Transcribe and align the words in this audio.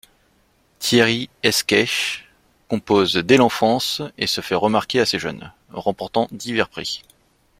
Thierry 0.79 1.29
Escaich 1.43 2.27
compose 2.69 3.17
dès 3.17 3.37
l'enfance 3.37 4.01
et 4.17 4.25
se 4.25 4.41
fait 4.41 4.55
remarquer 4.55 4.99
assez 4.99 5.19
jeune, 5.19 5.53
remportant 5.69 6.27
divers 6.31 6.69
prix. 6.69 7.03